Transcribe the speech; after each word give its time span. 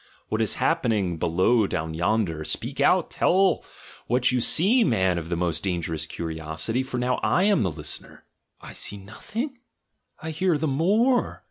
What 0.29 0.41
is 0.41 0.55
happening 0.55 1.17
below 1.19 1.67
down 1.67 1.93
yonder? 1.93 2.43
Speak 2.43 2.81
out! 2.81 3.11
Tell 3.11 3.63
what 4.07 4.31
you 4.31 4.41
see, 4.41 4.83
man 4.83 5.19
of 5.19 5.29
the 5.29 5.35
most 5.35 5.61
dangerous 5.63 6.07
curiosity— 6.07 6.81
for 6.81 6.97
now 6.97 7.19
/ 7.21 7.23
am 7.23 7.61
the 7.61 7.69
listener. 7.69 8.25
"I 8.59 8.73
see 8.73 8.97
nothing, 8.97 9.59
I 10.19 10.31
hear 10.31 10.57
the 10.57 10.65
more. 10.67 11.39